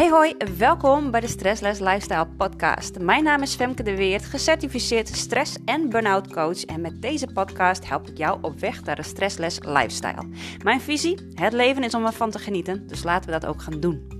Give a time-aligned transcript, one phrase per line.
[0.00, 2.98] Hey hoi, welkom bij de Stressless Lifestyle podcast.
[2.98, 7.88] Mijn naam is Femke de Weert, gecertificeerd stress- en burn-out coach en met deze podcast
[7.88, 10.28] help ik jou op weg naar een stressless lifestyle.
[10.62, 13.80] Mijn visie, het leven is om ervan te genieten, dus laten we dat ook gaan
[13.80, 14.18] doen.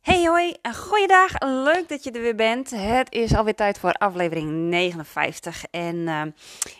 [0.00, 2.70] Hey hoi, goeiedag, leuk dat je er weer bent.
[2.70, 6.22] Het is alweer tijd voor aflevering 59 en uh,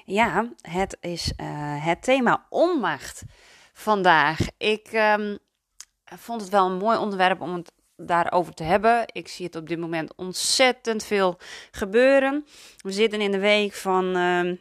[0.05, 1.47] ja, het is uh,
[1.85, 3.23] het thema onmacht
[3.79, 4.39] vandaag.
[4.59, 5.39] Ik um,
[6.05, 9.05] vond het wel een mooi onderwerp om het daarover te hebben.
[9.07, 11.39] Ik zie het op dit moment ontzettend veel
[11.71, 12.47] gebeuren.
[12.77, 14.53] We zitten in de week van uh,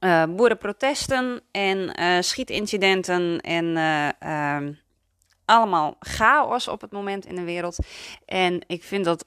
[0.00, 3.76] uh, boerenprotesten en uh, schietincidenten en
[4.18, 4.72] ehm,
[5.44, 7.78] allemaal chaos op het moment in de wereld.
[8.24, 9.24] En ik vind dat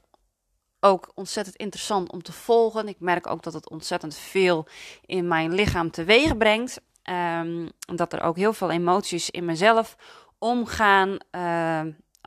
[0.80, 2.88] ook ontzettend interessant om te volgen.
[2.88, 4.68] Ik merk ook dat het ontzettend veel
[5.06, 6.82] in mijn lichaam teweeg brengt.
[7.10, 9.98] Um, dat er ook heel veel emoties in mezelf
[10.38, 11.18] omgaan.
[11.32, 11.82] Uh,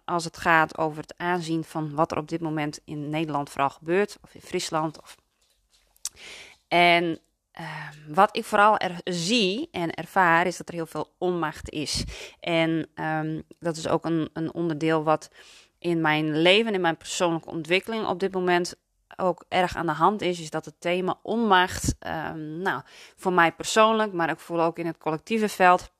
[0.04, 3.70] als het gaat over het aanzien van wat er op dit moment in Nederland vooral
[3.70, 4.18] gebeurt.
[4.22, 5.00] Of in Friesland.
[5.02, 5.16] Of...
[6.68, 7.18] En
[7.60, 12.04] uh, wat ik vooral er zie en ervaar is dat er heel veel onmacht is.
[12.40, 15.30] En um, dat is ook een, een onderdeel wat
[15.78, 18.74] in mijn leven, in mijn persoonlijke ontwikkeling op dit moment
[19.18, 22.82] ook erg aan de hand is, is dat het thema onmacht, um, nou,
[23.16, 25.90] voor mij persoonlijk, maar ik voel ook in het collectieve veld,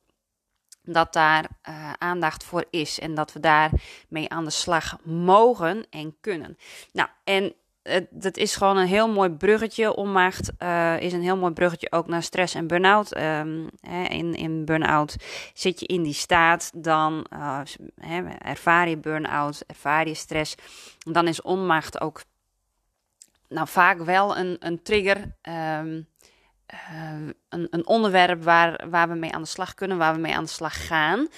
[0.82, 3.70] dat daar uh, aandacht voor is en dat we daar
[4.08, 6.58] mee aan de slag mogen en kunnen.
[6.92, 7.54] Nou, en
[8.10, 9.94] dat is gewoon een heel mooi bruggetje.
[9.94, 13.16] Onmacht uh, is een heel mooi bruggetje ook naar stress en burn-out.
[13.16, 13.68] Um,
[14.08, 15.16] in in burn-out
[15.54, 17.60] zit je in die staat, dan uh,
[18.38, 20.54] ervaar je burn-out, ervaar je stress.
[20.98, 22.22] Dan is onmacht ook
[23.48, 25.36] nou, vaak wel een, een trigger.
[25.80, 26.08] Um,
[26.74, 30.34] uh, een, een, onderwerp waar, waar we mee aan de slag kunnen, waar we mee
[30.34, 31.28] aan de slag gaan.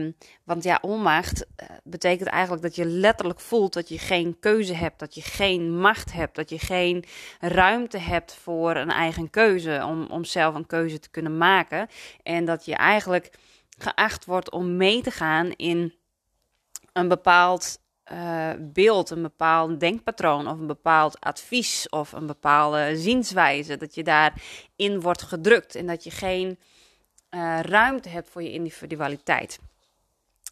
[0.00, 4.74] Um, want ja, onmacht uh, betekent eigenlijk dat je letterlijk voelt dat je geen keuze
[4.74, 7.04] hebt, dat je geen macht hebt, dat je geen
[7.40, 11.88] ruimte hebt voor een eigen keuze, om, om zelf een keuze te kunnen maken.
[12.22, 13.38] En dat je eigenlijk
[13.78, 15.94] geacht wordt om mee te gaan in
[16.92, 17.78] een bepaald
[18.12, 23.76] uh, beeld, een bepaald denkpatroon of een bepaald advies of een bepaalde zienswijze.
[23.76, 26.58] Dat je daarin wordt gedrukt en dat je geen
[27.30, 29.58] uh, ruimte hebt voor je individualiteit.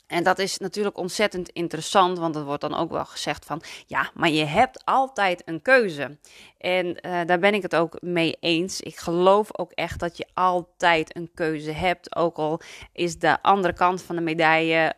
[0.06, 4.10] En dat is natuurlijk ontzettend interessant, want er wordt dan ook wel gezegd van ja,
[4.14, 6.18] maar je hebt altijd een keuze.
[6.58, 8.80] En uh, daar ben ik het ook mee eens.
[8.80, 12.60] Ik geloof ook echt dat je altijd een keuze hebt, ook al
[12.92, 14.94] is de andere kant van de medaille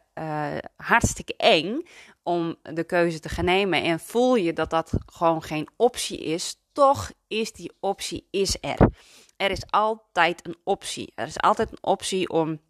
[0.76, 1.82] hartstikke eng
[2.22, 6.56] om de keuze te gaan nemen en voel je dat dat gewoon geen optie is,
[6.72, 8.88] toch is die optie is er.
[9.36, 11.12] Er is altijd een optie.
[11.14, 12.60] Er is altijd een optie om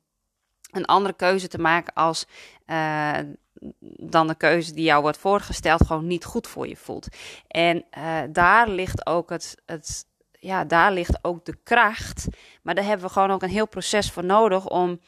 [0.71, 2.27] een andere keuze te maken als
[2.67, 3.19] uh,
[3.97, 7.09] dan de keuze die jou wordt voorgesteld gewoon niet goed voor je voelt.
[7.49, 12.27] En uh, daar ligt ook het, het, ja, daar ligt ook de kracht.
[12.63, 15.01] Maar daar hebben we gewoon ook een heel proces voor nodig om,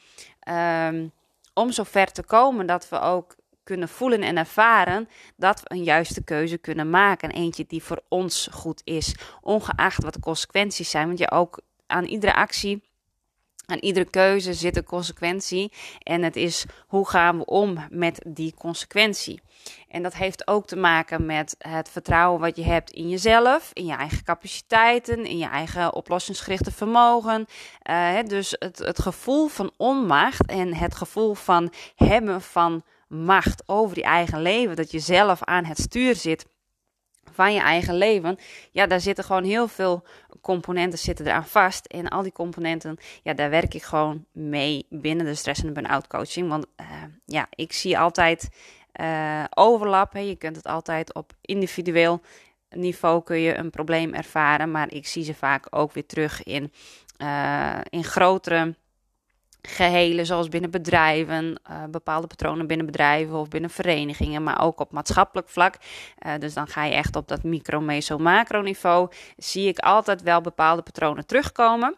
[0.49, 1.12] um,
[1.54, 6.25] om zover te komen dat we ook kunnen voelen en ervaren dat we een juiste
[6.25, 7.30] keuze kunnen maken.
[7.30, 11.06] Eentje die voor ons goed is, ongeacht wat de consequenties zijn.
[11.06, 12.82] Want je ook aan iedere actie,
[13.66, 15.72] aan iedere keuze zit een consequentie.
[15.98, 19.41] En het is hoe gaan we om met die consequentie.
[19.88, 23.84] En dat heeft ook te maken met het vertrouwen wat je hebt in jezelf, in
[23.84, 27.47] je eigen capaciteiten, in je eigen oplossingsgerichte vermogen.
[27.91, 32.82] Uh, dus het, het gevoel van onmacht en het gevoel van hebben van
[33.14, 36.47] macht over je eigen leven, dat je zelf aan het stuur zit
[37.32, 38.36] van je eigen leven,
[38.70, 40.04] ja, daar zitten gewoon heel veel
[40.41, 41.86] componenten zitten eraan vast.
[41.86, 46.06] En al die componenten, ja, daar werk ik gewoon mee binnen de stress en burn-out
[46.06, 46.48] coaching.
[46.48, 46.86] Want uh,
[47.24, 48.48] ja, ik zie altijd
[49.00, 50.12] uh, overlap.
[50.12, 50.19] Hè.
[50.20, 52.20] Je kunt het altijd op individueel
[52.70, 56.72] niveau kun je een probleem ervaren, maar ik zie ze vaak ook weer terug in,
[57.18, 58.74] uh, in grotere
[59.69, 64.93] gehelen, zoals binnen bedrijven, uh, bepaalde patronen binnen bedrijven of binnen verenigingen, maar ook op
[64.93, 65.75] maatschappelijk vlak.
[66.27, 69.09] Uh, dus dan ga je echt op dat micro, meso, macro niveau.
[69.37, 71.97] Zie ik altijd wel bepaalde patronen terugkomen.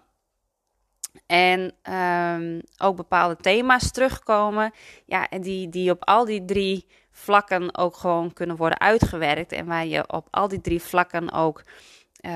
[1.26, 4.72] En um, ook bepaalde thema's terugkomen.
[5.06, 9.52] Ja, die, die op al die drie vlakken ook gewoon kunnen worden uitgewerkt.
[9.52, 11.62] En waar je op al die drie vlakken ook
[12.20, 12.32] uh,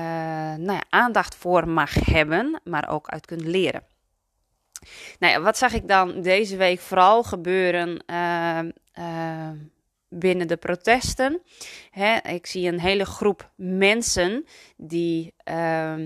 [0.55, 3.83] nou ja, aandacht voor mag hebben, maar ook uit kunt leren.
[5.19, 8.59] Nou ja, wat zag ik dan deze week vooral gebeuren uh,
[8.99, 9.51] uh,
[10.09, 11.41] binnen de protesten?
[11.91, 14.45] Hè, ik zie een hele groep mensen
[14.77, 15.97] die, uh,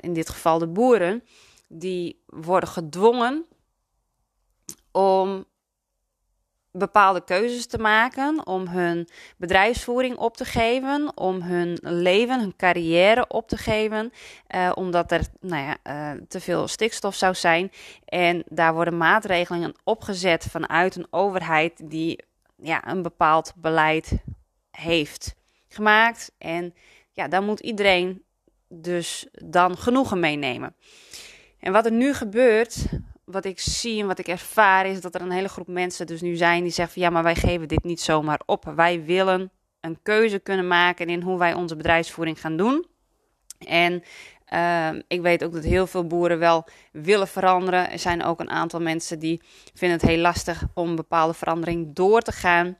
[0.00, 1.24] in dit geval de boeren,
[1.68, 3.46] die worden gedwongen
[4.90, 5.44] om
[6.72, 13.28] bepaalde keuzes te maken, om hun bedrijfsvoering op te geven, om hun leven, hun carrière
[13.28, 14.12] op te geven,
[14.54, 15.76] uh, omdat er nou ja,
[16.14, 17.72] uh, te veel stikstof zou zijn.
[18.04, 22.24] En daar worden maatregelen opgezet vanuit een overheid die
[22.62, 24.12] ja, een bepaald beleid
[24.70, 25.34] heeft
[25.68, 26.32] gemaakt.
[26.38, 26.74] En
[27.12, 28.22] ja, daar moet iedereen
[28.68, 30.74] dus dan genoegen meenemen.
[31.60, 32.86] En wat er nu gebeurt,
[33.32, 36.20] wat ik zie en wat ik ervaar, is dat er een hele groep mensen dus
[36.20, 38.72] nu zijn die zeggen van ja, maar wij geven dit niet zomaar op.
[38.76, 39.50] Wij willen
[39.80, 42.86] een keuze kunnen maken in hoe wij onze bedrijfsvoering gaan doen.
[43.58, 44.02] En
[44.52, 47.90] uh, ik weet ook dat heel veel boeren wel willen veranderen.
[47.90, 49.42] Er zijn ook een aantal mensen die
[49.74, 52.78] vinden het heel lastig om bepaalde verandering door te gaan.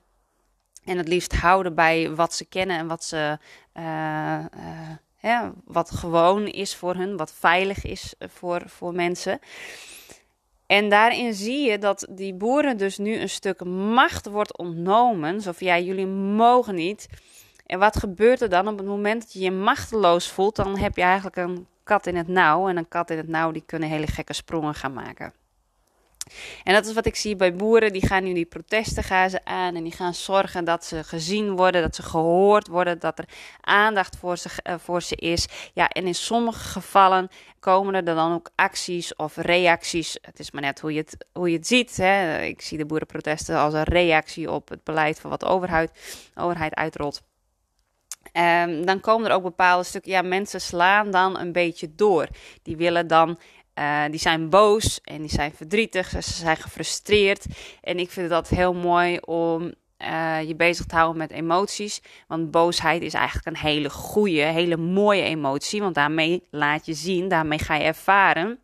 [0.85, 3.39] En het liefst houden bij wat ze kennen en wat ze.
[3.75, 4.45] Uh,
[5.23, 9.39] uh, wat gewoon is voor hun, wat veilig is voor, voor mensen.
[10.73, 15.41] En daarin zie je dat die boeren dus nu een stuk macht wordt ontnomen.
[15.41, 17.09] Zo van jullie mogen niet.
[17.67, 20.57] En wat gebeurt er dan op het moment dat je je machteloos voelt?
[20.57, 22.69] Dan heb je eigenlijk een kat in het nauw.
[22.69, 25.33] En een kat in het nauw die kunnen hele gekke sprongen gaan maken.
[26.65, 27.93] En dat is wat ik zie bij boeren.
[27.93, 29.77] Die gaan nu die protesten gaan ze aan.
[29.77, 33.29] En die gaan zorgen dat ze gezien worden, dat ze gehoord worden, dat er
[33.61, 35.47] aandacht voor ze, uh, voor ze is.
[35.75, 37.29] Ja, en in sommige gevallen
[37.61, 40.19] komen er dan ook acties of reacties.
[40.21, 41.97] Het is maar net hoe je het, hoe je het ziet.
[41.97, 42.43] Hè.
[42.43, 45.91] Ik zie de boerenprotesten als een reactie op het beleid van wat de overheid,
[46.35, 47.23] overheid uitrolt.
[48.33, 50.11] Um, dan komen er ook bepaalde stukken.
[50.11, 52.29] Ja, mensen slaan dan een beetje door.
[52.63, 53.39] Die willen dan
[53.75, 57.47] uh, die zijn boos en die zijn verdrietig, ze zijn gefrustreerd.
[57.81, 62.03] En ik vind dat heel mooi om uh, je bezig te houden met emoties.
[62.29, 65.81] Want boosheid is eigenlijk een hele goede, hele mooie emotie.
[65.81, 68.62] Want daarmee laat je zien, daarmee ga je ervaren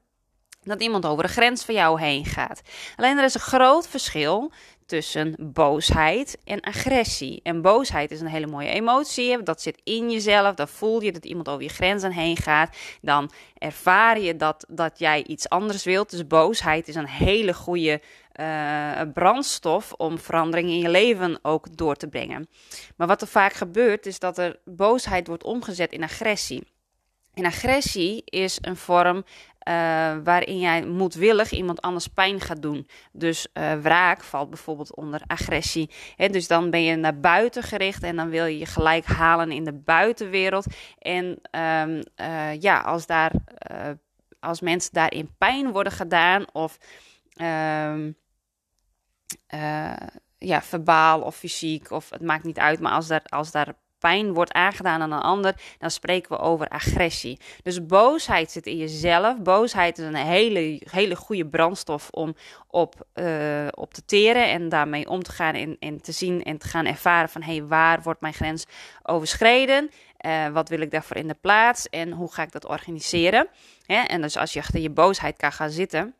[0.69, 2.63] dat iemand over de grens van jou heen gaat.
[2.97, 4.53] Alleen er is een groot verschil
[4.89, 7.41] tussen boosheid en agressie.
[7.43, 9.43] En boosheid is een hele mooie emotie.
[9.43, 10.55] Dat zit in jezelf.
[10.55, 12.77] Dan voel je dat iemand over je grenzen heen gaat.
[13.01, 16.11] Dan ervaar je dat, dat jij iets anders wilt.
[16.11, 18.01] Dus boosheid is een hele goede
[18.41, 22.49] uh, brandstof om verandering in je leven ook door te brengen.
[22.97, 26.67] Maar wat er vaak gebeurt, is dat er boosheid wordt omgezet in agressie.
[27.39, 29.25] En agressie is een vorm
[30.25, 32.89] waarin jij moedwillig iemand anders pijn gaat doen.
[33.13, 35.91] Dus uh, wraak valt bijvoorbeeld onder agressie.
[36.17, 39.53] He, dus dan ben je naar buiten gericht en dan wil je je gelijk halen
[39.53, 40.67] in de buitenwereld.
[40.99, 43.33] En um, uh, ja, als, daar,
[44.41, 46.79] als mensen daarin pijn worden gedaan of
[47.41, 48.17] um,
[50.39, 54.33] ja, verbaal of fysiek, of het maakt niet uit, maar als daar, als daar pijn
[54.33, 57.39] wordt aangedaan aan een ander, dan spreken we over agressie.
[57.63, 59.43] Dus boosheid zit in jezelf.
[59.43, 62.35] Boosheid is een hele, hele goede brandstof om
[62.67, 66.59] op, uh, op te teren en daarmee om te gaan en, en te zien en
[66.59, 68.67] te gaan ervaren van hé, hey, waar wordt mijn grens
[69.03, 69.91] overschreden?
[70.27, 73.49] Uh, wat wil ik daarvoor in de plaats en hoe ga ik dat organiseren?
[73.87, 76.15] En dus als je achter je boosheid kan gaan zitten,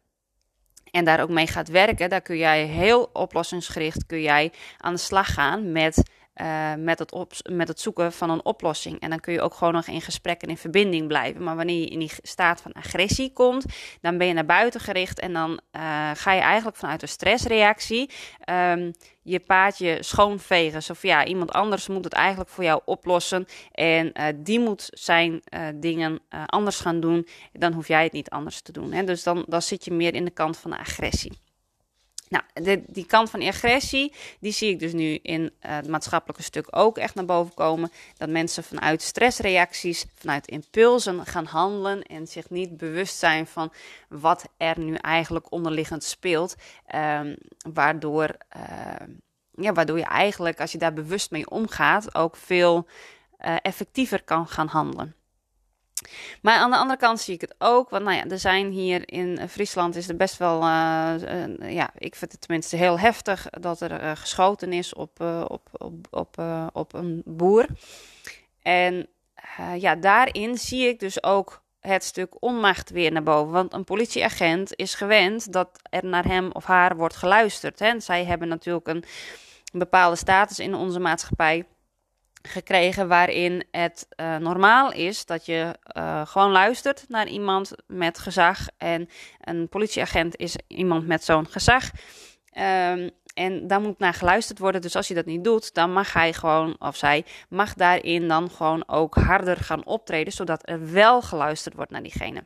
[0.91, 5.01] en daar ook mee gaat werken, dan kun jij heel oplossingsgericht kun jij aan de
[5.01, 6.03] slag gaan met
[6.41, 9.01] uh, met, het op, met het zoeken van een oplossing.
[9.01, 11.43] En dan kun je ook gewoon nog in gesprek en in verbinding blijven.
[11.43, 13.65] Maar wanneer je in die staat van agressie komt,
[14.01, 18.11] dan ben je naar buiten gericht en dan uh, ga je eigenlijk vanuit een stressreactie
[18.51, 20.83] um, je paadje schoonvegen.
[20.91, 23.47] Of ja, iemand anders moet het eigenlijk voor jou oplossen.
[23.73, 25.43] En uh, die moet zijn
[25.75, 27.27] dingen anders gaan doen.
[27.53, 28.93] Dan hoef jij het niet anders te doen.
[28.93, 29.05] Hè?
[29.05, 31.48] Dus dan, dan zit je meer in de kant van de agressie.
[32.29, 36.43] Nou, de, die kant van agressie, die zie ik dus nu in uh, het maatschappelijke
[36.43, 37.91] stuk ook echt naar boven komen.
[38.17, 43.73] Dat mensen vanuit stressreacties, vanuit impulsen gaan handelen en zich niet bewust zijn van
[44.09, 46.57] wat er nu eigenlijk onderliggend speelt.
[46.95, 47.37] Um,
[47.73, 49.07] waardoor, uh,
[49.51, 52.87] ja, waardoor je eigenlijk, als je daar bewust mee omgaat, ook veel
[53.41, 55.18] uh, effectiever kan gaan handelen.
[56.43, 57.91] Maar aan de andere kant zie ik het ook.
[57.91, 60.63] Want nou ja, er zijn hier in Friesland is er best wel.
[60.63, 61.15] Uh,
[61.71, 66.07] ja, ik vind het tenminste heel heftig dat er uh, geschoten is op, op, op,
[66.11, 67.67] op, op een boer.
[68.63, 69.09] En
[69.77, 73.53] ja, daarin zie ik dus ook het stuk onmacht weer naar boven.
[73.53, 77.79] Want een politieagent is gewend dat er naar hem of haar wordt geluisterd.
[77.79, 78.01] Hè.
[78.01, 79.05] Zij hebben natuurlijk een
[79.73, 81.65] bepaalde status in onze maatschappij
[82.43, 88.59] gekregen waarin het uh, normaal is dat je uh, gewoon luistert naar iemand met gezag.
[88.77, 89.09] En
[89.41, 91.91] een politieagent is iemand met zo'n gezag.
[92.59, 94.81] Um, en daar moet naar geluisterd worden.
[94.81, 98.51] Dus als je dat niet doet, dan mag hij gewoon, of zij, mag daarin dan
[98.51, 102.45] gewoon ook harder gaan optreden, zodat er wel geluisterd wordt naar diegene.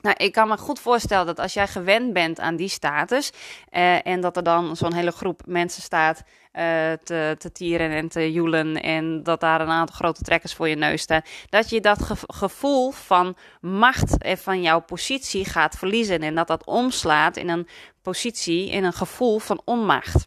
[0.00, 3.30] Nou, ik kan me goed voorstellen dat als jij gewend bent aan die status
[3.70, 6.22] uh, en dat er dan zo'n hele groep mensen staat
[6.52, 6.62] uh,
[6.92, 10.76] te, te tieren en te joelen en dat daar een aantal grote trekkers voor je
[10.76, 16.34] neus staan, dat je dat gevoel van macht en van jouw positie gaat verliezen en
[16.34, 17.68] dat dat omslaat in een
[18.02, 20.24] positie, in een gevoel van onmacht.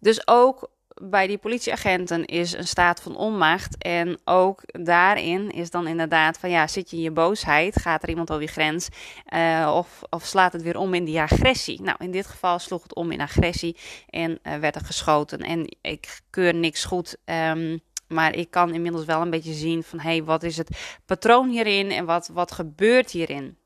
[0.00, 0.70] Dus ook
[1.02, 3.78] bij die politieagenten is een staat van onmacht.
[3.78, 8.08] En ook daarin is dan inderdaad van ja, zit je in je boosheid, gaat er
[8.08, 8.88] iemand over je grens
[9.34, 11.82] uh, of, of slaat het weer om in die agressie.
[11.82, 13.76] Nou, in dit geval sloeg het om in agressie
[14.08, 15.38] en uh, werd er geschoten.
[15.38, 17.16] En ik keur niks goed.
[17.24, 20.98] Um, maar ik kan inmiddels wel een beetje zien van hé, hey, wat is het
[21.06, 23.56] patroon hierin en wat, wat gebeurt hierin?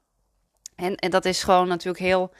[0.76, 2.32] En, en dat is gewoon natuurlijk heel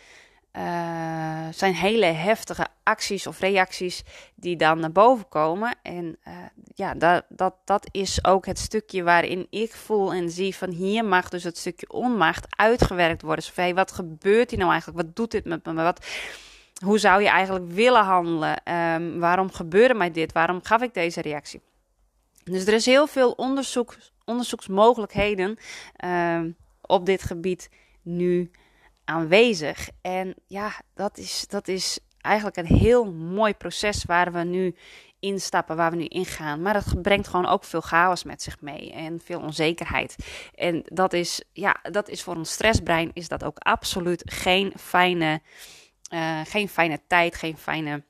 [0.57, 4.03] uh, zijn hele heftige acties of reacties
[4.35, 5.77] die dan naar boven komen.
[5.83, 6.35] En uh,
[6.75, 11.05] ja, dat, dat, dat is ook het stukje waarin ik voel en zie van hier
[11.05, 13.45] mag dus het stukje onmacht uitgewerkt worden.
[13.45, 15.03] Dus hey, wat gebeurt hier nou eigenlijk?
[15.07, 15.73] Wat doet dit met me?
[15.73, 16.07] Wat,
[16.85, 18.73] hoe zou je eigenlijk willen handelen?
[18.73, 20.33] Um, waarom gebeurde mij dit?
[20.33, 21.61] Waarom gaf ik deze reactie?
[22.45, 25.57] Dus er is heel veel onderzoek, onderzoeksmogelijkheden
[26.05, 27.71] um, op dit gebied
[28.03, 28.51] nu
[29.05, 29.89] aanwezig.
[30.01, 34.77] En ja, dat is, dat is eigenlijk een heel mooi proces waar we nu
[35.21, 36.63] instappen, waar we nu ingaan.
[36.63, 40.17] Maar dat brengt gewoon ook veel chaos met zich mee en veel onzekerheid.
[40.55, 45.41] En dat is, ja, dat is voor ons stressbrein is dat ook absoluut geen fijne,
[46.15, 48.05] uh, geen fijne tijd, geen fijne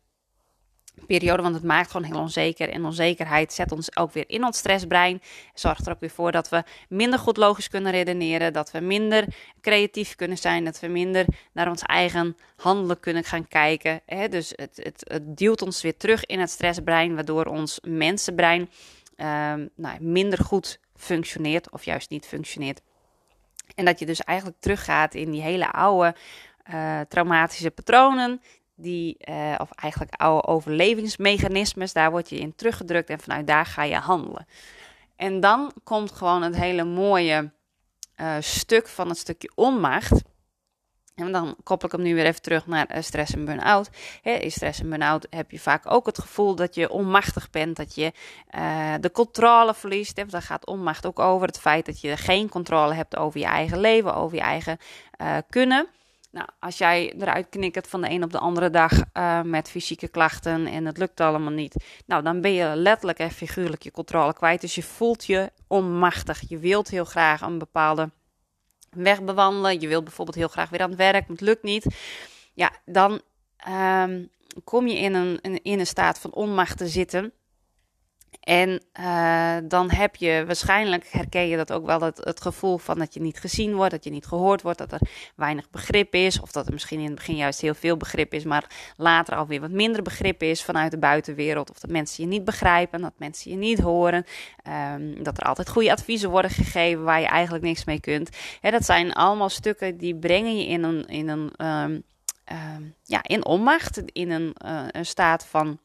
[1.06, 2.68] periode, want het maakt gewoon heel onzeker.
[2.68, 5.22] En onzekerheid zet ons ook weer in ons stressbrein.
[5.54, 9.24] Zorgt er ook weer voor dat we minder goed logisch kunnen redeneren, dat we minder
[9.60, 14.00] creatief kunnen zijn, dat we minder naar ons eigen handelen kunnen gaan kijken.
[14.30, 19.70] Dus het, het, het duwt ons weer terug in het stressbrein, waardoor ons mensenbrein um,
[19.76, 22.80] nou, minder goed functioneert of juist niet functioneert.
[23.74, 26.14] En dat je dus eigenlijk teruggaat in die hele oude
[26.70, 28.40] uh, traumatische patronen
[28.74, 33.82] die, uh, of eigenlijk oude overlevingsmechanismes, daar word je in teruggedrukt en vanuit daar ga
[33.82, 34.46] je handelen.
[35.16, 37.50] En dan komt gewoon het hele mooie
[38.20, 40.22] uh, stuk van het stukje onmacht.
[41.14, 43.90] En dan koppel ik hem nu weer even terug naar uh, stress en burn-out.
[44.22, 47.94] in stress en burn-out heb je vaak ook het gevoel dat je onmachtig bent, dat
[47.94, 48.12] je
[49.00, 50.16] de controle verliest.
[50.16, 50.26] Hè?
[50.26, 53.80] Daar gaat onmacht ook over het feit dat je geen controle hebt over je eigen
[53.80, 54.78] leven, over je eigen
[55.48, 55.88] kunnen.
[56.32, 60.08] Nou, als jij eruit knikkert van de een op de andere dag uh, met fysieke
[60.08, 64.32] klachten en het lukt allemaal niet, nou, dan ben je letterlijk en figuurlijk je controle
[64.32, 64.60] kwijt.
[64.60, 66.48] Dus je voelt je onmachtig.
[66.48, 68.10] Je wilt heel graag een bepaalde
[68.90, 69.80] weg bewandelen.
[69.80, 71.86] Je wilt bijvoorbeeld heel graag weer aan het werk, maar het lukt niet.
[72.54, 73.20] Ja, dan
[73.68, 74.30] um,
[74.64, 77.32] kom je in een, in een staat van onmacht te zitten.
[78.40, 82.98] En uh, dan heb je waarschijnlijk, herken je dat ook wel, het, het gevoel van
[82.98, 85.00] dat je niet gezien wordt, dat je niet gehoord wordt, dat er
[85.36, 86.40] weinig begrip is.
[86.40, 89.60] Of dat er misschien in het begin juist heel veel begrip is, maar later alweer
[89.60, 91.70] wat minder begrip is vanuit de buitenwereld.
[91.70, 94.24] Of dat mensen je niet begrijpen, dat mensen je niet horen.
[94.94, 98.36] Um, dat er altijd goede adviezen worden gegeven waar je eigenlijk niks mee kunt.
[98.60, 102.02] Dat zijn allemaal stukken die brengen je in een, in een um,
[102.52, 105.78] um, ja, in onmacht, in een, uh, een staat van.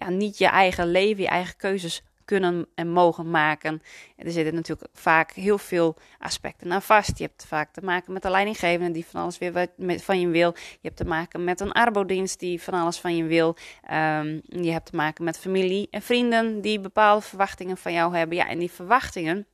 [0.00, 3.82] Ja, niet je eigen leven, je eigen keuzes kunnen en mogen maken.
[4.16, 7.18] er zitten natuurlijk vaak heel veel aspecten aan vast.
[7.18, 10.52] Je hebt vaak te maken met de leidinggevende die van alles weer van je wil.
[10.54, 13.56] Je hebt te maken met een arbodienst die van alles van je wil.
[13.92, 18.36] Um, je hebt te maken met familie en vrienden die bepaalde verwachtingen van jou hebben.
[18.36, 19.46] Ja, en die verwachtingen,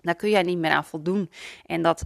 [0.00, 1.30] daar kun jij niet meer aan voldoen.
[1.66, 2.04] En dat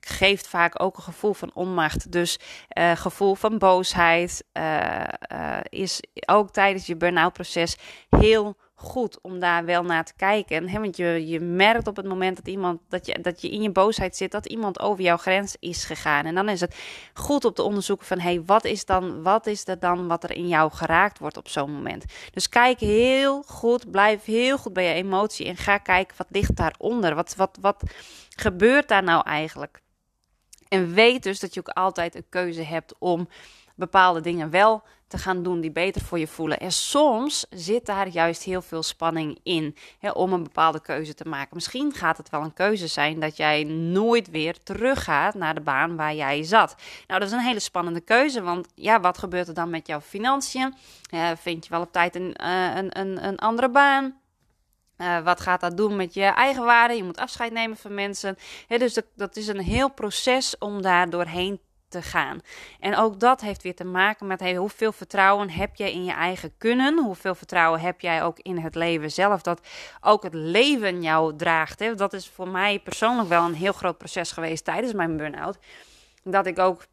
[0.00, 2.12] geeft vaak ook een gevoel van onmacht.
[2.12, 2.38] Dus
[2.78, 7.76] uh, gevoel van boosheid uh, uh, is ook tijdens je burn-out proces
[8.08, 10.72] heel goed om daar wel naar te kijken.
[10.72, 13.70] Want je, je merkt op het moment dat, iemand, dat, je, dat je in je
[13.70, 16.24] boosheid zit, dat iemand over jouw grens is gegaan.
[16.24, 16.76] En dan is het
[17.14, 20.36] goed om te onderzoeken van, hey, wat is dan, wat is er dan wat er
[20.36, 22.04] in jou geraakt wordt op zo'n moment?
[22.30, 26.56] Dus kijk heel goed, blijf heel goed bij je emotie en ga kijken, wat ligt
[26.56, 27.14] daaronder?
[27.14, 27.82] Wat, wat, wat
[28.28, 29.80] gebeurt daar nou eigenlijk?
[30.70, 33.28] En weet dus dat je ook altijd een keuze hebt om
[33.74, 36.58] bepaalde dingen wel te gaan doen die beter voor je voelen.
[36.58, 41.28] En soms zit daar juist heel veel spanning in hè, om een bepaalde keuze te
[41.28, 41.48] maken.
[41.52, 45.96] Misschien gaat het wel een keuze zijn dat jij nooit weer teruggaat naar de baan
[45.96, 46.74] waar jij zat.
[47.06, 50.00] Nou, dat is een hele spannende keuze, want ja, wat gebeurt er dan met jouw
[50.00, 50.74] financiën?
[51.14, 54.19] Uh, vind je wel op tijd een, uh, een, een, een andere baan?
[55.00, 56.94] Uh, wat gaat dat doen met je eigen waarde?
[56.94, 58.36] Je moet afscheid nemen van mensen.
[58.68, 62.40] dus dat, dat is een heel proces om daar doorheen te gaan.
[62.80, 66.52] En ook dat heeft weer te maken met hoeveel vertrouwen heb jij in je eigen
[66.58, 67.04] kunnen?
[67.04, 69.42] Hoeveel vertrouwen heb jij ook in het leven zelf?
[69.42, 69.66] Dat
[70.00, 71.78] ook het leven jou draagt.
[71.78, 71.94] Hè?
[71.94, 75.58] Dat is voor mij persoonlijk wel een heel groot proces geweest tijdens mijn burn-out.
[76.22, 76.84] Dat ik ook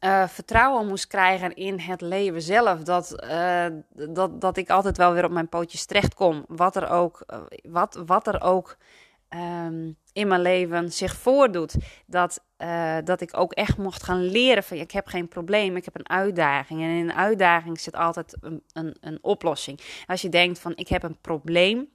[0.00, 2.82] uh, vertrouwen moest krijgen in het leven zelf.
[2.82, 3.66] Dat, uh,
[4.08, 6.44] dat, dat ik altijd wel weer op mijn pootjes terecht kom.
[6.48, 8.76] Wat er ook, uh, wat, wat er ook
[9.28, 11.74] um, in mijn leven zich voordoet.
[12.06, 12.44] Dat,
[13.04, 16.08] dat ik ook echt mocht gaan leren van ik heb geen probleem, ik heb een
[16.08, 16.82] uitdaging.
[16.82, 19.80] En in een uitdaging zit altijd een, een, een oplossing.
[20.06, 21.88] Als je denkt van ik heb een probleem,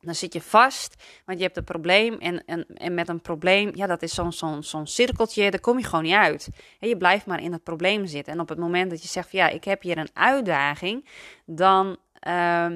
[0.00, 2.18] dan zit je vast, want je hebt een probleem.
[2.18, 5.78] En, en, en met een probleem, ja, dat is zo'n zo'n zo'n cirkeltje, daar kom
[5.78, 6.48] je gewoon niet uit.
[6.80, 8.32] En je blijft maar in het probleem zitten.
[8.32, 11.08] En op het moment dat je zegt, van, ja, ik heb hier een uitdaging,
[11.46, 11.96] dan,
[12.28, 12.66] uh,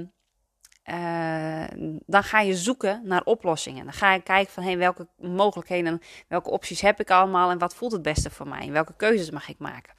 [0.84, 1.64] uh,
[2.06, 3.84] dan ga je zoeken naar oplossingen.
[3.84, 7.74] Dan ga je kijken van, hey, welke mogelijkheden, welke opties heb ik allemaal en wat
[7.74, 8.70] voelt het beste voor mij?
[8.70, 9.94] Welke keuzes mag ik maken?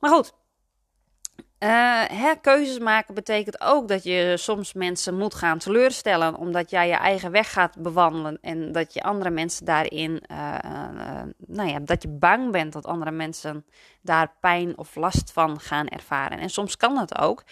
[0.00, 0.32] Maar goed,
[1.58, 6.94] uh, keuzes maken betekent ook dat je soms mensen moet gaan teleurstellen, omdat jij je
[6.94, 12.02] eigen weg gaat bewandelen en dat je andere mensen daarin, uh, uh, nou ja, dat
[12.02, 13.64] je bang bent dat andere mensen
[14.02, 16.38] daar pijn of last van gaan ervaren.
[16.38, 17.44] En soms kan dat ook,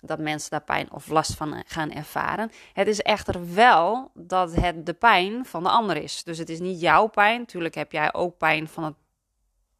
[0.00, 2.50] dat mensen daar pijn of last van gaan ervaren.
[2.72, 6.22] Het is echter wel dat het de pijn van de ander is.
[6.24, 7.38] Dus het is niet jouw pijn.
[7.38, 8.94] Natuurlijk heb jij ook pijn van het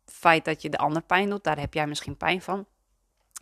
[0.04, 1.44] feit dat je de ander pijn doet.
[1.44, 2.66] Daar heb jij misschien pijn van.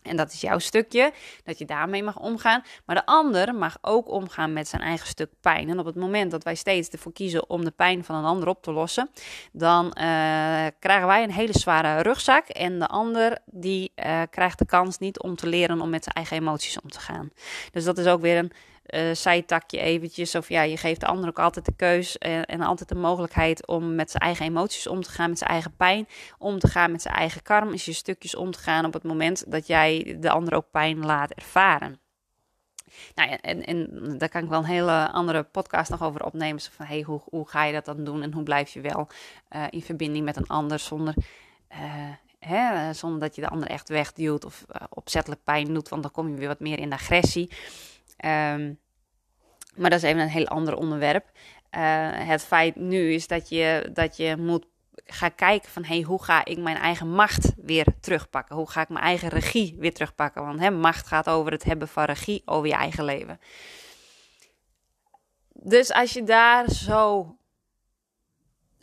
[0.03, 2.63] En dat is jouw stukje, dat je daarmee mag omgaan.
[2.85, 5.69] Maar de ander mag ook omgaan met zijn eigen stuk pijn.
[5.69, 8.47] En op het moment dat wij steeds ervoor kiezen om de pijn van een ander
[8.47, 9.09] op te lossen,
[9.51, 9.93] dan uh,
[10.79, 12.47] krijgen wij een hele zware rugzak.
[12.47, 16.15] En de ander die uh, krijgt de kans niet om te leren om met zijn
[16.15, 17.31] eigen emoties om te gaan.
[17.71, 18.51] Dus dat is ook weer een
[18.87, 20.35] uh, zijtakje eventjes.
[20.35, 23.67] Of ja, je geeft de ander ook altijd de keus en, en, altijd de mogelijkheid
[23.67, 26.91] om met zijn eigen emoties om te gaan, met zijn eigen pijn om te gaan,
[26.91, 30.29] met zijn eigen karmische je stukjes om te gaan op het moment dat jij de
[30.29, 31.99] ander ook pijn laat ervaren.
[33.15, 36.61] Nou ja, en, en daar kan ik wel een hele andere podcast nog over opnemen.
[36.61, 39.07] Van, hey, hoe, hoe ga je dat dan doen en hoe blijf je wel
[39.55, 41.13] uh, in verbinding met een ander zonder...
[42.39, 46.29] Hè, zonder dat je de ander echt wegduwt of opzettelijk pijn doet, want dan kom
[46.29, 47.49] je weer wat meer in agressie.
[48.25, 48.79] Um,
[49.75, 51.25] maar dat is even een heel ander onderwerp.
[51.71, 54.65] Uh, het feit nu is dat je, dat je moet
[55.05, 55.85] gaan kijken van...
[55.85, 58.55] Hey, hoe ga ik mijn eigen macht weer terugpakken?
[58.55, 60.45] Hoe ga ik mijn eigen regie weer terugpakken?
[60.45, 63.39] Want hè, macht gaat over het hebben van regie over je eigen leven.
[65.53, 67.35] Dus als je daar zo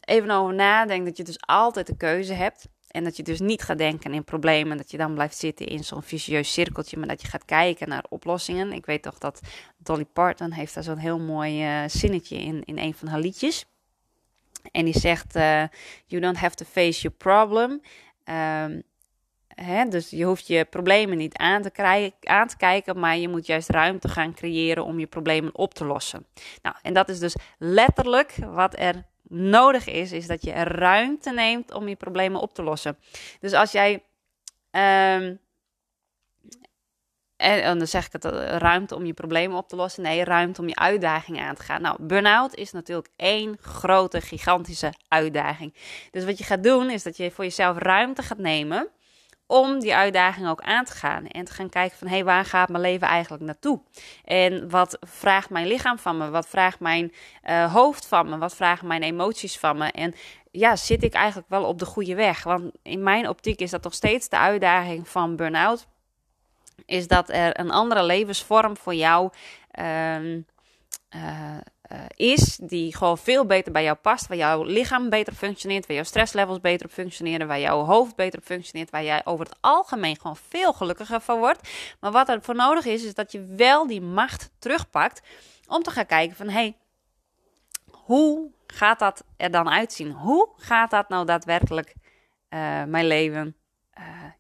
[0.00, 1.06] even over nadenkt...
[1.06, 2.68] dat je dus altijd de keuze hebt...
[2.90, 5.84] En dat je dus niet gaat denken in problemen, dat je dan blijft zitten in
[5.84, 8.72] zo'n vicieus cirkeltje, maar dat je gaat kijken naar oplossingen.
[8.72, 9.40] Ik weet toch dat
[9.76, 13.66] Dolly Parton heeft daar zo'n heel mooi uh, zinnetje in, in een van haar liedjes.
[14.70, 15.64] En die zegt, uh,
[16.06, 17.80] you don't have to face your problem.
[18.24, 18.82] Um,
[19.54, 23.28] hè, dus je hoeft je problemen niet aan te, krijgen, aan te kijken, maar je
[23.28, 26.26] moet juist ruimte gaan creëren om je problemen op te lossen.
[26.62, 31.72] Nou, en dat is dus letterlijk wat er nodig is, is dat je ruimte neemt
[31.72, 32.98] om je problemen op te lossen.
[33.40, 34.04] Dus als jij.
[34.70, 35.40] Um,
[37.36, 40.02] en, dan zeg ik het, eh, ruimte om je problemen op te lossen.
[40.02, 41.82] Nee, ruimte om je uitdagingen aan te gaan.
[41.82, 45.74] Nou, burn-out is natuurlijk één grote, gigantische uitdaging.
[46.10, 48.88] Dus wat je gaat doen, is dat je voor jezelf ruimte gaat nemen
[49.50, 51.26] om die uitdaging ook aan te gaan.
[51.26, 53.80] En te gaan kijken van, hé, hey, waar gaat mijn leven eigenlijk naartoe?
[54.24, 56.30] En wat vraagt mijn lichaam van me?
[56.30, 57.12] Wat vraagt mijn
[57.44, 58.38] uh, hoofd van me?
[58.38, 59.86] Wat vragen mijn emoties van me?
[59.90, 60.14] En
[60.50, 62.42] ja, zit ik eigenlijk wel op de goede weg?
[62.42, 65.86] Want in mijn optiek is dat toch steeds de uitdaging van burn-out.
[66.86, 69.30] Is dat er een andere levensvorm voor jou...
[69.80, 70.42] Uh, uh,
[71.92, 75.96] uh, is, die gewoon veel beter bij jou past, waar jouw lichaam beter functioneert, waar
[75.96, 79.56] jouw stresslevels beter op functioneren, waar jouw hoofd beter op functioneert, waar jij over het
[79.60, 81.68] algemeen gewoon veel gelukkiger van wordt.
[82.00, 85.22] Maar wat er voor nodig is, is dat je wel die macht terugpakt
[85.66, 86.76] om te gaan kijken van, hey,
[87.90, 90.10] hoe gaat dat er dan uitzien?
[90.10, 91.94] Hoe gaat dat nou daadwerkelijk
[92.50, 93.54] uh, mijn leven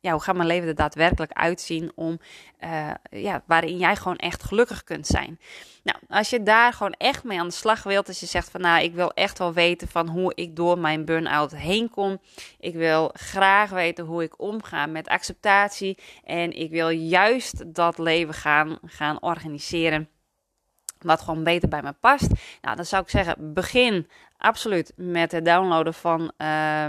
[0.00, 2.20] ja, hoe gaat mijn leven er daadwerkelijk uitzien om,
[2.60, 5.38] uh, ja, waarin jij gewoon echt gelukkig kunt zijn.
[5.82, 8.60] Nou, als je daar gewoon echt mee aan de slag wilt, als je zegt van
[8.60, 12.20] nou, ik wil echt wel weten van hoe ik door mijn burn-out heen kom.
[12.58, 18.34] Ik wil graag weten hoe ik omga met acceptatie en ik wil juist dat leven
[18.34, 20.08] gaan, gaan organiseren
[20.98, 22.28] wat gewoon beter bij me past.
[22.60, 24.08] Nou, dan zou ik zeggen, begin
[24.40, 26.86] absoluut met het downloaden van, uh,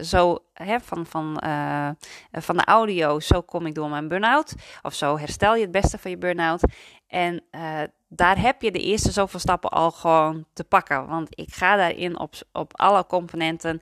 [0.00, 1.90] zo, hè, van, van, uh,
[2.32, 3.20] van de audio.
[3.20, 4.54] Zo kom ik door mijn burn-out.
[4.82, 6.62] Of zo herstel je het beste van je burn-out.
[7.06, 11.06] En uh, daar heb je de eerste zoveel stappen al gewoon te pakken.
[11.06, 13.80] Want ik ga daarin op, op alle componenten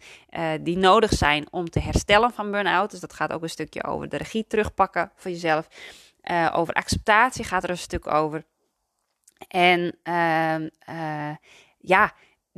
[0.60, 2.90] die nodig zijn om te herstellen van burn-out.
[2.90, 5.68] Dus dat gaat ook een stukje over de regie terugpakken voor jezelf.
[6.52, 8.44] over acceptatie gaat er een stuk over.
[9.48, 11.36] En uh,
[11.78, 12.12] ja,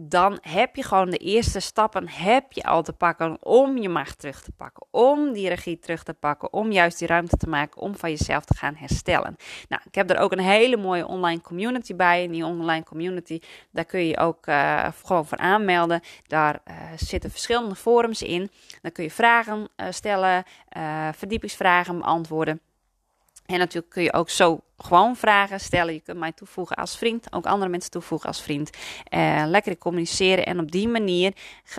[0.09, 4.19] dan heb je gewoon de eerste stappen heb je al te pakken om je macht
[4.19, 7.81] terug te pakken, om die regie terug te pakken, om juist die ruimte te maken
[7.81, 9.37] om van jezelf te gaan herstellen.
[9.69, 12.23] Nou, ik heb er ook een hele mooie online community bij.
[12.23, 16.01] In die online community, daar kun je ook uh, gewoon voor aanmelden.
[16.27, 18.51] Daar uh, zitten verschillende forums in.
[18.83, 20.45] Dan kun je vragen uh, stellen,
[21.13, 22.61] verdiepingsvragen beantwoorden.
[23.47, 25.95] En natuurlijk kun je ook zo gewoon vragen stellen.
[25.95, 28.71] Je kunt mij toevoegen als vriend, ook andere mensen toevoegen als vriend.
[29.11, 30.47] Uh, lekker communiceren.
[30.47, 31.33] En op die manier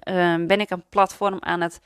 [0.09, 1.79] uh, ben ik een platform aan het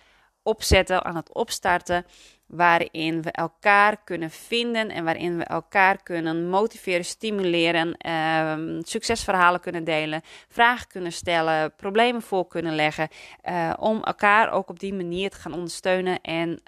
[0.43, 2.05] opzetten, aan het opstarten.
[2.45, 9.83] Waarin we elkaar kunnen vinden en waarin we elkaar kunnen motiveren, stimuleren, uh, succesverhalen kunnen
[9.83, 13.07] delen, vragen kunnen stellen, problemen voor kunnen leggen.
[13.49, 16.61] Uh, om elkaar ook op die manier te gaan ondersteunen en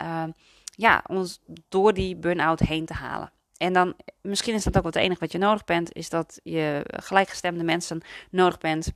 [0.80, 1.40] ja, ons
[1.70, 3.32] door die burn-out heen te halen.
[3.58, 6.82] En dan, misschien is dat ook het enige wat je nodig bent, is dat je
[6.86, 8.92] gelijkgestemde mensen nodig bent.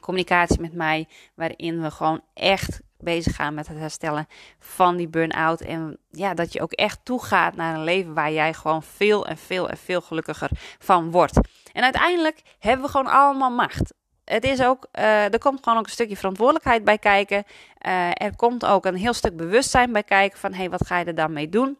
[0.00, 4.26] Communicatie met mij, waarin we gewoon echt bezig gaan met het herstellen
[4.58, 5.60] van die burn-out.
[5.60, 9.36] En ja, dat je ook echt toegaat naar een leven waar jij gewoon veel en
[9.36, 11.38] veel en veel gelukkiger van wordt.
[11.72, 15.84] En uiteindelijk hebben we gewoon allemaal macht het is ook, uh, er komt gewoon ook
[15.84, 17.44] een stukje verantwoordelijkheid bij kijken.
[17.86, 20.98] Uh, er komt ook een heel stuk bewustzijn bij kijken van, hé, hey, wat ga
[20.98, 21.78] je er dan mee doen?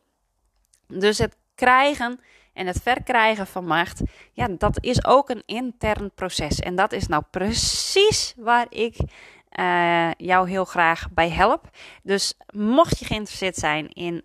[0.86, 2.20] Dus het krijgen
[2.52, 4.02] en het verkrijgen van macht,
[4.32, 6.60] ja, dat is ook een intern proces.
[6.60, 8.96] En dat is nou precies waar ik
[9.58, 11.68] uh, jou heel graag bij help.
[12.02, 14.24] Dus mocht je geïnteresseerd zijn in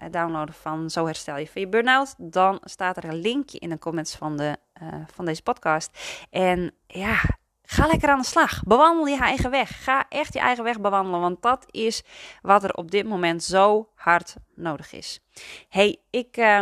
[0.00, 3.68] het downloaden van Zo herstel je van je burn-out, dan staat er een linkje in
[3.68, 4.56] de comments van, de,
[5.14, 5.98] van deze podcast.
[6.30, 7.20] En ja,
[7.66, 8.62] Ga lekker aan de slag.
[8.62, 9.84] Bewandel je eigen weg.
[9.84, 12.02] Ga echt je eigen weg bewandelen, want dat is
[12.42, 15.20] wat er op dit moment zo hard nodig is.
[15.68, 16.60] Hey, ik uh,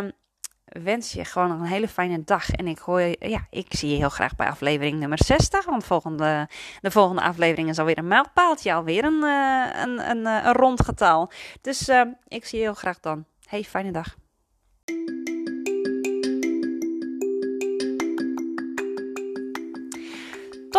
[0.65, 2.51] wens je gewoon een hele fijne dag.
[2.51, 5.65] En ik, hoor, ja, ik zie je heel graag bij aflevering nummer 60.
[5.65, 6.49] Want volgende,
[6.81, 8.75] de volgende aflevering is alweer een mijlpaaltje.
[8.75, 11.31] Alweer een, uh, een, een, een rond getal.
[11.61, 13.25] Dus uh, ik zie je heel graag dan.
[13.49, 14.22] Hey, fijne dag.